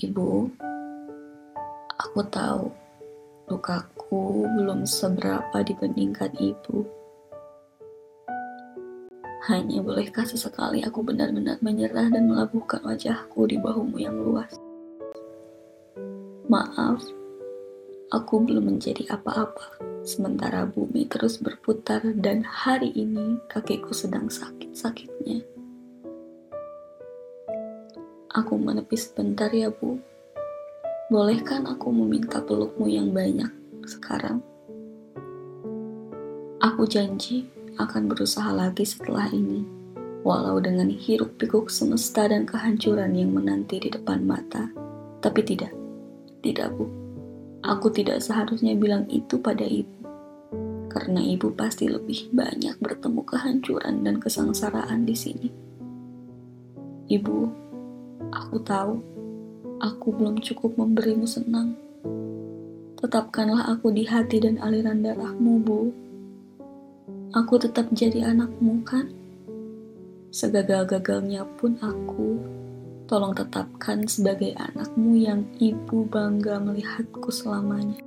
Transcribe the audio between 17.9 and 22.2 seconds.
aku belum menjadi apa-apa. Sementara bumi terus berputar